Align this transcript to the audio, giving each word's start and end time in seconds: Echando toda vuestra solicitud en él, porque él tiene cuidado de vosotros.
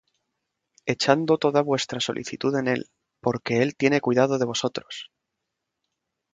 Echando 0.87 1.37
toda 1.37 1.61
vuestra 1.61 1.99
solicitud 1.99 2.55
en 2.57 2.67
él, 2.67 2.89
porque 3.19 3.61
él 3.61 3.75
tiene 3.75 4.01
cuidado 4.01 4.39
de 4.39 4.45
vosotros. 4.45 5.11